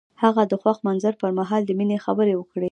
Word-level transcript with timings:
هغه 0.23 0.41
د 0.51 0.53
خوښ 0.61 0.77
منظر 0.87 1.13
پر 1.21 1.31
مهال 1.39 1.61
د 1.65 1.71
مینې 1.79 1.97
خبرې 2.05 2.33
وکړې. 2.37 2.67